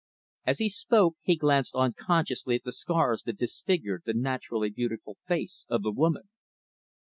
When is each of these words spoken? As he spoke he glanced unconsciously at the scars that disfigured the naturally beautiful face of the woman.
As 0.47 0.57
he 0.57 0.67
spoke 0.67 1.17
he 1.21 1.35
glanced 1.35 1.75
unconsciously 1.75 2.55
at 2.55 2.63
the 2.63 2.71
scars 2.71 3.21
that 3.21 3.37
disfigured 3.37 4.01
the 4.03 4.15
naturally 4.15 4.71
beautiful 4.71 5.19
face 5.27 5.67
of 5.69 5.83
the 5.83 5.91
woman. 5.91 6.23